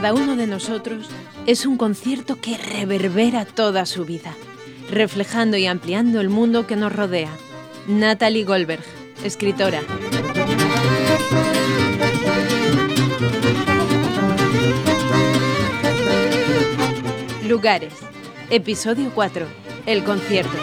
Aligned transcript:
Cada 0.00 0.14
uno 0.14 0.34
de 0.34 0.46
nosotros 0.46 1.10
es 1.44 1.66
un 1.66 1.76
concierto 1.76 2.40
que 2.40 2.56
reverbera 2.56 3.44
toda 3.44 3.84
su 3.84 4.06
vida, 4.06 4.32
reflejando 4.90 5.58
y 5.58 5.66
ampliando 5.66 6.22
el 6.22 6.30
mundo 6.30 6.66
que 6.66 6.74
nos 6.74 6.90
rodea. 6.90 7.28
Natalie 7.86 8.44
Goldberg, 8.44 8.82
escritora. 9.22 9.82
Lugares. 17.46 17.92
Episodio 18.48 19.12
4. 19.14 19.46
El 19.84 20.02
concierto. 20.02 20.56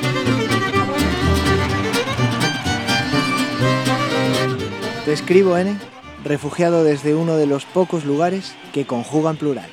Te 5.05 5.13
escribo, 5.13 5.55
N, 5.55 5.77
refugiado 6.23 6.83
desde 6.83 7.15
uno 7.15 7.37
de 7.37 7.47
los 7.47 7.65
pocos 7.65 8.05
lugares 8.05 8.55
que 8.73 8.85
conjugan 8.85 9.37
plural. 9.37 9.69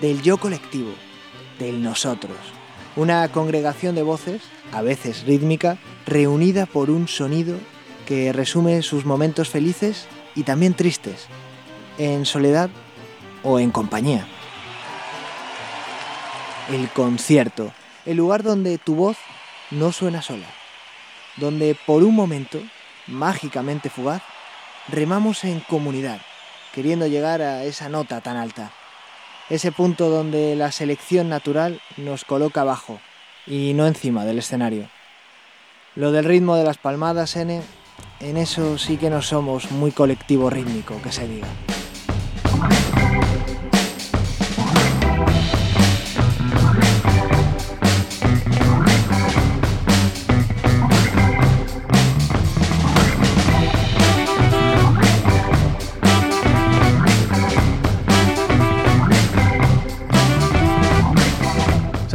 Del 0.00 0.22
yo 0.22 0.38
colectivo, 0.38 0.90
del 1.58 1.82
nosotros. 1.82 2.36
Una 2.96 3.28
congregación 3.28 3.94
de 3.94 4.02
voces, 4.02 4.42
a 4.72 4.82
veces 4.82 5.24
rítmica, 5.26 5.78
reunida 6.06 6.66
por 6.66 6.90
un 6.90 7.08
sonido 7.08 7.56
que 8.06 8.32
resume 8.32 8.82
sus 8.82 9.04
momentos 9.04 9.48
felices 9.48 10.06
y 10.34 10.44
también 10.44 10.74
tristes, 10.74 11.26
en 11.98 12.24
soledad 12.24 12.70
o 13.42 13.58
en 13.58 13.70
compañía 13.70 14.26
el 16.68 16.88
concierto, 16.90 17.72
el 18.04 18.16
lugar 18.16 18.42
donde 18.42 18.78
tu 18.78 18.94
voz 18.94 19.16
no 19.70 19.92
suena 19.92 20.22
sola, 20.22 20.46
donde 21.36 21.76
por 21.86 22.02
un 22.02 22.14
momento, 22.14 22.60
mágicamente 23.06 23.90
fugaz, 23.90 24.22
remamos 24.88 25.44
en 25.44 25.60
comunidad, 25.60 26.20
queriendo 26.74 27.06
llegar 27.06 27.42
a 27.42 27.64
esa 27.64 27.88
nota 27.88 28.20
tan 28.20 28.36
alta, 28.36 28.72
ese 29.50 29.72
punto 29.72 30.10
donde 30.10 30.56
la 30.56 30.72
selección 30.72 31.28
natural 31.28 31.80
nos 31.96 32.24
coloca 32.24 32.62
abajo 32.62 33.00
y 33.46 33.72
no 33.74 33.86
encima 33.86 34.24
del 34.24 34.38
escenario. 34.38 34.88
Lo 35.94 36.12
del 36.12 36.24
ritmo 36.24 36.56
de 36.56 36.64
las 36.64 36.78
palmadas, 36.78 37.36
N, 37.36 37.62
en 38.20 38.36
eso 38.36 38.78
sí 38.78 38.96
que 38.96 39.10
no 39.10 39.22
somos 39.22 39.70
muy 39.70 39.92
colectivo 39.92 40.50
rítmico, 40.50 41.00
que 41.02 41.12
se 41.12 41.26
diga. 41.26 41.46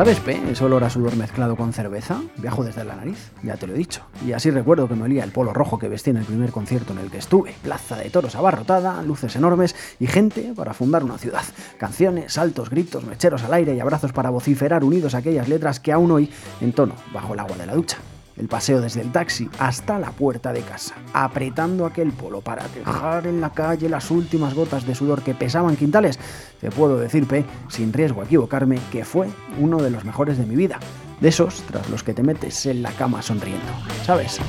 ¿Sabes, 0.01 0.19
P? 0.19 0.51
Ese 0.51 0.65
olor 0.65 0.83
a 0.83 0.89
sudor 0.89 1.15
mezclado 1.15 1.55
con 1.55 1.73
cerveza. 1.73 2.19
Viajo 2.37 2.63
desde 2.63 2.83
la 2.83 2.95
nariz, 2.95 3.31
ya 3.43 3.55
te 3.55 3.67
lo 3.67 3.75
he 3.75 3.77
dicho. 3.77 4.01
Y 4.25 4.31
así 4.31 4.49
recuerdo 4.49 4.87
que 4.87 4.95
me 4.95 5.03
olía 5.03 5.23
el 5.23 5.31
polo 5.31 5.53
rojo 5.53 5.77
que 5.77 5.89
vestí 5.89 6.09
en 6.09 6.17
el 6.17 6.25
primer 6.25 6.49
concierto 6.49 6.91
en 6.93 6.97
el 6.97 7.11
que 7.11 7.19
estuve. 7.19 7.53
Plaza 7.61 7.97
de 7.97 8.09
toros 8.09 8.33
abarrotada, 8.33 9.03
luces 9.03 9.35
enormes 9.35 9.75
y 9.99 10.07
gente 10.07 10.53
para 10.55 10.73
fundar 10.73 11.03
una 11.03 11.19
ciudad. 11.19 11.43
Canciones, 11.77 12.33
saltos, 12.33 12.71
gritos, 12.71 13.05
mecheros 13.05 13.43
al 13.43 13.53
aire 13.53 13.75
y 13.75 13.79
abrazos 13.79 14.11
para 14.11 14.31
vociferar 14.31 14.83
unidos 14.83 15.13
a 15.13 15.19
aquellas 15.19 15.47
letras 15.47 15.79
que 15.79 15.91
aún 15.91 16.09
hoy 16.09 16.31
entono 16.61 16.95
bajo 17.13 17.35
el 17.35 17.39
agua 17.39 17.57
de 17.57 17.67
la 17.67 17.75
ducha 17.75 17.99
el 18.37 18.47
paseo 18.47 18.81
desde 18.81 19.01
el 19.01 19.11
taxi 19.11 19.49
hasta 19.59 19.99
la 19.99 20.11
puerta 20.11 20.53
de 20.53 20.61
casa, 20.61 20.95
apretando 21.13 21.85
aquel 21.85 22.11
polo 22.11 22.41
para 22.41 22.67
dejar 22.69 23.27
en 23.27 23.41
la 23.41 23.51
calle 23.51 23.89
las 23.89 24.11
últimas 24.11 24.53
gotas 24.53 24.85
de 24.85 24.95
sudor 24.95 25.21
que 25.21 25.33
pesaban 25.33 25.75
quintales, 25.75 26.19
te 26.59 26.71
puedo 26.71 26.97
decir, 26.97 27.27
P, 27.27 27.45
sin 27.69 27.93
riesgo 27.93 28.21
a 28.21 28.25
equivocarme, 28.25 28.79
que 28.91 29.05
fue 29.05 29.27
uno 29.59 29.81
de 29.81 29.89
los 29.89 30.05
mejores 30.05 30.37
de 30.37 30.45
mi 30.45 30.55
vida, 30.55 30.79
de 31.19 31.29
esos 31.29 31.61
tras 31.63 31.89
los 31.89 32.03
que 32.03 32.13
te 32.13 32.23
metes 32.23 32.65
en 32.65 32.81
la 32.81 32.91
cama 32.91 33.21
sonriendo, 33.21 33.71
¿sabes? 34.05 34.39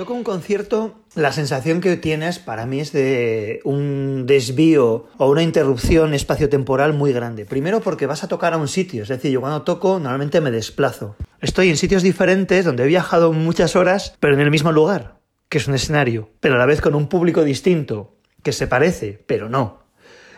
Toco 0.00 0.14
un 0.14 0.24
concierto, 0.24 0.94
la 1.14 1.30
sensación 1.30 1.82
que 1.82 1.98
tienes 1.98 2.38
para 2.38 2.64
mí 2.64 2.80
es 2.80 2.90
de 2.90 3.60
un 3.64 4.24
desvío 4.24 5.08
o 5.18 5.28
una 5.28 5.42
interrupción 5.42 6.14
espaciotemporal 6.14 6.94
muy 6.94 7.12
grande. 7.12 7.44
Primero 7.44 7.82
porque 7.82 8.06
vas 8.06 8.24
a 8.24 8.28
tocar 8.28 8.54
a 8.54 8.56
un 8.56 8.66
sitio, 8.66 9.02
es 9.02 9.10
decir, 9.10 9.30
yo 9.30 9.42
cuando 9.42 9.60
toco 9.60 9.98
normalmente 9.98 10.40
me 10.40 10.50
desplazo. 10.50 11.16
Estoy 11.42 11.68
en 11.68 11.76
sitios 11.76 12.02
diferentes 12.02 12.64
donde 12.64 12.84
he 12.84 12.86
viajado 12.86 13.34
muchas 13.34 13.76
horas, 13.76 14.16
pero 14.20 14.32
en 14.32 14.40
el 14.40 14.50
mismo 14.50 14.72
lugar, 14.72 15.18
que 15.50 15.58
es 15.58 15.68
un 15.68 15.74
escenario, 15.74 16.30
pero 16.40 16.54
a 16.54 16.58
la 16.58 16.64
vez 16.64 16.80
con 16.80 16.94
un 16.94 17.06
público 17.06 17.44
distinto, 17.44 18.16
que 18.42 18.52
se 18.52 18.66
parece, 18.66 19.22
pero 19.26 19.50
no. 19.50 19.80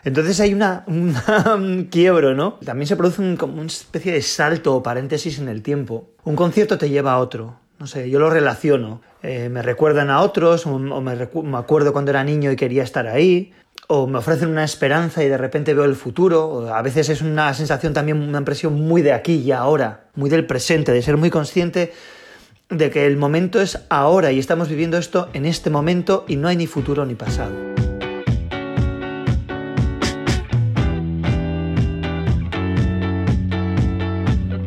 Entonces 0.03 0.41
hay 0.41 0.55
una, 0.55 0.85
un 0.89 1.85
quiebro, 1.89 2.35
¿no? 2.35 2.55
También 2.65 2.89
se 2.89 2.97
produce 2.97 3.23
un, 3.23 3.37
como 3.37 3.61
una 3.61 3.67
especie 3.67 4.11
de 4.11 4.23
salto 4.23 4.75
o 4.75 4.83
paréntesis 4.83 5.39
en 5.39 5.49
el 5.49 5.63
tiempo. 5.63 6.11
Un 6.25 6.35
concierto 6.35 6.79
te 6.79 6.91
lleva 6.91 7.13
a 7.13 7.21
otro. 7.21 7.62
No 7.83 7.89
sé, 7.89 8.09
yo 8.09 8.21
lo 8.21 8.31
relaciono. 8.31 9.01
Eh, 9.25 9.49
me 9.49 9.61
recuerdan 9.61 10.09
a 10.09 10.21
otros, 10.21 10.69
o, 10.69 10.79
me, 10.79 11.17
me, 11.17 11.59
acuerdo 11.59 11.93
cuando 11.93 12.13
era 12.13 12.23
niño 12.23 12.53
y 12.53 12.55
quería 12.55 12.85
estar 12.85 13.09
ahí, 13.09 13.53
o 13.89 14.07
me 14.07 14.19
ofrecen 14.19 14.51
una 14.51 14.63
esperanza 14.63 15.25
y 15.25 15.29
de 15.29 15.37
repente 15.37 15.75
veo 15.75 15.85
el 15.85 15.97
futuro. 15.97 16.73
a 16.73 16.81
veces 16.81 17.09
es 17.09 17.23
una 17.23 17.53
sensación 17.55 17.93
también, 17.93 18.23
una 18.23 18.39
impresión 18.39 18.75
muy 18.75 19.03
de 19.03 19.13
aquí 19.13 19.35
y 19.35 19.51
ahora, 19.51 20.05
muy 20.15 20.31
del 20.31 20.47
presente, 20.47 20.93
de 20.93 21.03
ser 21.03 21.17
muy 21.17 21.31
consciente 21.31 21.93
de 22.69 22.89
que 22.91 23.05
el 23.05 23.17
momento 23.17 23.61
es 23.61 23.81
ahora 23.89 24.31
y 24.31 24.39
estamos 24.39 24.69
viviendo 24.69 24.97
esto 24.97 25.29
en 25.33 25.45
este 25.45 25.69
momento 25.69 26.25
y 26.29 26.37
no 26.37 26.47
hay 26.47 26.57
ni 26.57 26.69
futuro 26.69 27.05
ni 27.05 27.17
pasado. 27.17 27.72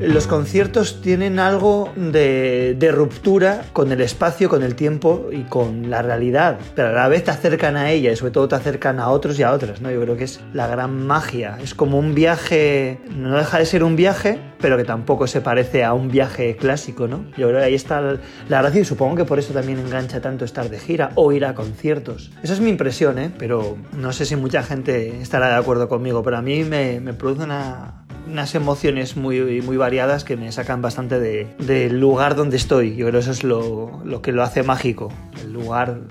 Los 0.08 0.28
conciertos 0.28 1.02
tienen 1.02 1.40
algo 1.40 1.92
de, 1.96 2.92
ruptura 2.92 3.66
con 3.74 3.92
el 3.92 4.02
espacio, 4.02 4.50
con 4.50 4.64
el 4.64 4.76
tiempo 4.76 5.30
y 5.32 5.44
con 5.44 5.90
la 5.90 6.02
realidad, 6.02 6.60
pero 6.76 6.90
a 6.90 6.92
la 6.92 7.08
vez 7.08 7.24
te 7.24 7.32
acercan 7.32 7.76
a 7.76 7.92
ella 7.92 8.12
y 8.12 8.16
sobre 8.16 8.32
todo 8.32 8.48
te 8.48 8.56
acercan 8.56 9.00
a 9.00 9.10
otros 9.10 9.38
y 9.40 9.44
a 9.44 9.52
otras, 9.52 9.82
¿no? 9.82 9.92
Yo 9.92 10.00
creo 10.02 10.16
que 10.16 10.26
es 10.26 10.40
la 10.54 10.68
gran 10.68 11.06
magia, 11.06 11.58
es 11.62 11.74
como 11.74 11.98
un 11.98 12.14
viaje, 12.14 13.00
no 13.16 13.36
deja 13.38 13.58
de 13.58 13.66
ser 13.66 13.84
un 13.84 13.96
viaje, 13.96 14.40
pero 14.60 14.78
que 14.78 14.84
tampoco 14.84 15.28
se 15.28 15.42
parece 15.42 15.84
a 15.84 15.94
un 15.94 16.10
viaje 16.10 16.56
clásico, 16.56 17.08
¿no? 17.08 17.26
Yo 17.38 17.48
creo 17.48 17.60
que 17.60 17.66
ahí 17.66 17.76
está 17.76 18.02
la 18.02 18.62
gracia 18.62 18.82
y 18.82 18.86
supongo 18.86 19.16
que 19.16 19.26
por 19.26 19.40
eso 19.40 19.54
también 19.54 19.80
engancha 19.80 20.22
tanto 20.22 20.46
estar 20.46 20.70
de 20.70 20.80
gira 20.80 21.12
o 21.16 21.32
ir 21.32 21.46
a 21.46 21.56
conciertos. 21.56 22.32
Esa 22.44 22.54
es 22.54 22.60
mi 22.60 22.70
impresión, 22.70 23.18
¿eh? 23.20 23.32
Pero 23.38 23.78
no 23.98 24.14
sé 24.14 24.26
si 24.26 24.36
mucha 24.36 24.64
gente 24.64 25.22
estará 25.22 25.50
de 25.50 25.56
acuerdo 25.56 25.90
conmigo, 25.90 26.24
pero 26.24 26.38
a 26.38 26.42
mí 26.42 26.64
me, 26.64 27.00
me 27.00 27.14
produce 27.14 27.44
una 27.44 28.05
unas 28.28 28.56
emociones 28.56 29.18
muy, 29.18 29.62
muy 29.62 29.78
variadas 29.78 30.24
que 30.24 30.38
me 30.38 30.52
sacan 30.52 30.82
bastante 30.82 31.20
del 31.20 32.00
lugar 32.00 32.36
donde 32.36 32.58
estoy. 32.58 32.96
Yo 32.96 33.08
creo 33.08 33.20
que 33.20 33.20
eso 33.20 33.32
es 33.32 33.44
lo, 33.44 34.02
lo 34.04 34.22
que 34.22 34.32
lo 34.32 34.44
hace 34.44 34.64
mágico, 34.64 35.12
el 35.42 35.54
lugar 35.54 36.02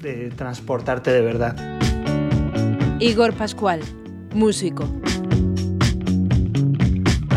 de 0.00 0.30
transportarte 0.30 1.10
de 1.12 1.20
verdad. 1.20 1.56
Igor 2.98 3.34
Pascual, 3.34 3.80
músico. 4.34 4.88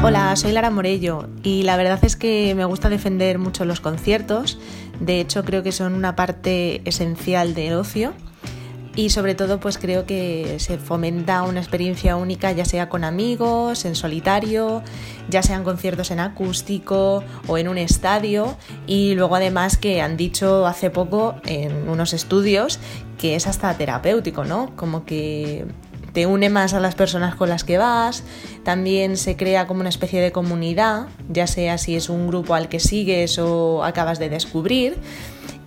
Hola, 0.01 0.33
soy 0.37 0.53
Lara 0.53 0.69
Morello 0.69 1.27
y 1.43 1.63
la 1.63 1.75
verdad 1.75 1.99
es 2.03 2.15
que 2.15 2.55
me 2.55 2.63
gusta 2.63 2.89
defender 2.89 3.37
mucho 3.37 3.65
los 3.65 3.81
conciertos. 3.81 4.57
De 5.01 5.19
hecho, 5.19 5.43
creo 5.43 5.61
que 5.61 5.73
son 5.73 5.93
una 5.93 6.15
parte 6.15 6.81
esencial 6.85 7.53
del 7.53 7.73
ocio 7.73 8.13
y 8.99 9.09
sobre 9.09 9.33
todo 9.33 9.61
pues 9.61 9.77
creo 9.77 10.05
que 10.05 10.57
se 10.59 10.77
fomenta 10.77 11.43
una 11.43 11.61
experiencia 11.61 12.17
única 12.17 12.51
ya 12.51 12.65
sea 12.65 12.89
con 12.89 13.05
amigos, 13.05 13.85
en 13.85 13.95
solitario, 13.95 14.83
ya 15.29 15.41
sean 15.41 15.63
conciertos 15.63 16.11
en 16.11 16.19
acústico 16.19 17.23
o 17.47 17.57
en 17.57 17.69
un 17.69 17.77
estadio. 17.77 18.57
Y 18.87 19.15
luego 19.15 19.37
además 19.37 19.77
que 19.77 20.01
han 20.01 20.17
dicho 20.17 20.67
hace 20.67 20.89
poco 20.89 21.35
en 21.45 21.87
unos 21.87 22.11
estudios 22.11 22.81
que 23.17 23.37
es 23.37 23.47
hasta 23.47 23.73
terapéutico, 23.77 24.43
¿no? 24.43 24.75
Como 24.75 25.05
que 25.05 25.65
te 26.11 26.25
une 26.25 26.49
más 26.49 26.73
a 26.73 26.81
las 26.81 26.95
personas 26.95 27.35
con 27.35 27.47
las 27.47 27.63
que 27.63 27.77
vas, 27.77 28.25
también 28.65 29.15
se 29.15 29.37
crea 29.37 29.65
como 29.65 29.79
una 29.79 29.89
especie 29.89 30.19
de 30.19 30.33
comunidad, 30.33 31.07
ya 31.29 31.47
sea 31.47 31.77
si 31.77 31.95
es 31.95 32.09
un 32.09 32.27
grupo 32.27 32.53
al 32.53 32.67
que 32.67 32.81
sigues 32.81 33.39
o 33.39 33.81
acabas 33.81 34.19
de 34.19 34.27
descubrir 34.27 34.97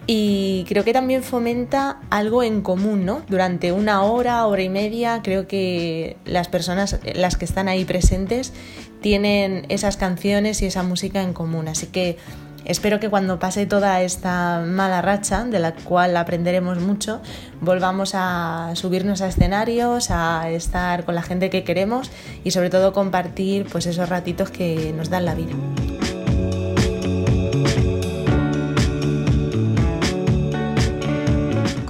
y 0.07 0.65
creo 0.69 0.85
que 0.85 0.93
también 0.93 1.23
fomenta 1.23 2.01
algo 2.11 2.43
en 2.43 2.63
común, 2.63 3.05
¿no? 3.05 3.23
Durante 3.29 3.73
una 3.73 4.03
hora, 4.03 4.47
hora 4.47 4.63
y 4.63 4.69
media, 4.69 5.21
creo 5.23 5.47
que 5.47 6.17
las 6.25 6.49
personas, 6.49 6.99
las 7.15 7.37
que 7.37 7.45
están 7.45 7.69
ahí 7.69 7.85
presentes, 7.85 8.53
tienen 9.01 9.67
esas 9.69 9.97
canciones 9.97 10.63
y 10.63 10.67
esa 10.67 10.83
música 10.83 11.23
en 11.23 11.33
común. 11.33 11.69
Así 11.69 11.87
que 11.87 12.19
Espero 12.65 13.01
que 13.01 13.11
cuando 13.11 13.39
pase 13.39 13.67
toda 13.67 14.03
esta 14.03 14.63
mala 14.65 15.03
racha, 15.03 15.45
de 15.45 15.59
la 15.59 15.75
cual 15.75 16.17
aprenderemos 16.17 16.79
mucho, 16.79 17.21
volvamos 17.61 18.13
a 18.15 18.73
subirnos 18.75 19.21
a 19.21 19.29
escenarios, 19.29 20.11
a 20.11 20.49
estar 20.51 21.05
con 21.05 21.15
la 21.15 21.23
gente 21.23 21.51
que 21.51 21.65
queremos 21.65 22.11
y 22.45 22.53
sobre 22.53 22.71
todo 22.71 22.93
compartir 22.93 23.67
pues 23.71 23.87
esos 23.87 24.09
ratitos 24.09 24.51
que 24.51 24.95
nos 24.97 25.11
dan 25.11 25.25
la 25.25 25.35
vida. 25.35 25.53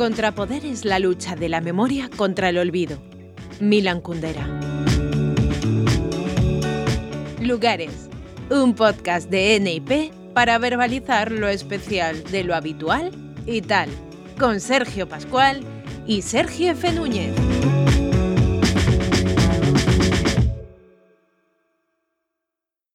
Contrapoder 0.02 0.66
es 0.66 0.84
la 0.84 0.98
lucha 0.98 1.36
de 1.36 1.48
la 1.48 1.60
memoria 1.60 2.10
contra 2.16 2.48
el 2.48 2.58
olvido. 2.58 2.98
Milan 3.60 4.00
Kundera. 4.00 4.44
Lugares. 7.40 8.10
Un 8.50 8.74
podcast 8.74 9.30
de 9.30 9.60
NIP 9.60 10.12
para 10.34 10.58
verbalizar 10.58 11.30
lo 11.30 11.46
especial 11.46 12.20
de 12.32 12.42
lo 12.42 12.56
habitual 12.56 13.12
y 13.46 13.60
tal, 13.60 13.90
con 14.40 14.58
Sergio 14.58 15.08
Pascual 15.08 15.60
y 16.04 16.22
Sergio 16.22 16.72
F. 16.72 16.90
Núñez. 16.90 17.32